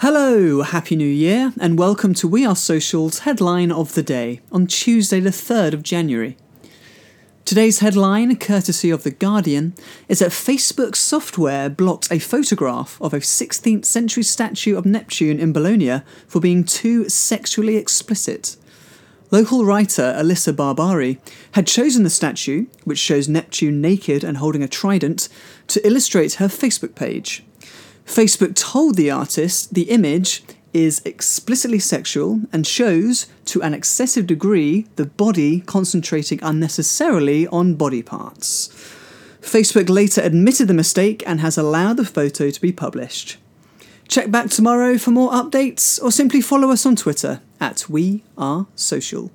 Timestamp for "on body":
37.48-38.02